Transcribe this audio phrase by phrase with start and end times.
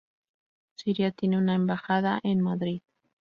[0.73, 2.81] Siria tiene una embajada en Madrid.